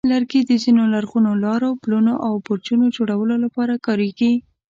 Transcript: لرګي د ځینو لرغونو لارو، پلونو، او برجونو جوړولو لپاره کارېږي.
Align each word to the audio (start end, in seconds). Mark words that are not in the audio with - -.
لرګي 0.13 0.41
د 0.45 0.51
ځینو 0.63 0.83
لرغونو 0.93 1.31
لارو، 1.45 1.69
پلونو، 1.83 2.13
او 2.25 2.33
برجونو 2.45 2.85
جوړولو 2.95 3.35
لپاره 3.45 3.81
کارېږي. 3.85 4.33